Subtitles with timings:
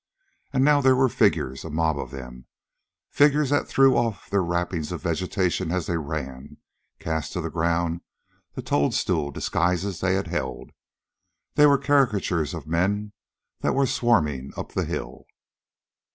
[0.51, 2.47] And now there were figures a mob of them
[3.11, 6.57] figures that threw off their wrappings of vegetation as they ran,
[6.97, 8.01] cast to the ground
[8.55, 10.71] the toadstool disguises that they held.
[11.53, 13.11] They were caricatures of men
[13.59, 15.25] that were swarming up the hill....